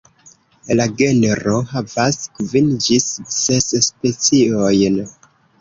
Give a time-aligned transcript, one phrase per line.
[0.79, 3.07] La genro havas kvin ĝis
[3.37, 5.01] ses speciojn.